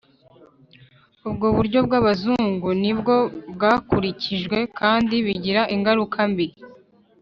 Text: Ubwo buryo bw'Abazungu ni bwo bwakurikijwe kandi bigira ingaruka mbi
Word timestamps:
Ubwo 1.29 1.47
buryo 1.57 1.79
bw'Abazungu 1.87 2.69
ni 2.81 2.91
bwo 2.99 3.15
bwakurikijwe 3.53 4.57
kandi 4.79 5.15
bigira 5.25 5.61
ingaruka 5.75 6.19
mbi 6.31 6.47